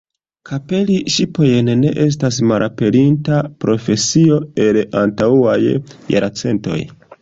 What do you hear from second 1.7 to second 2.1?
ne